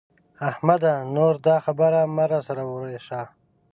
احمده! 0.49 0.93
نور 1.15 1.35
دا 1.45 1.55
خبره 1.65 2.01
مه 2.15 2.25
را 2.31 2.39
سره 2.47 2.63
ورېشه. 2.65 3.21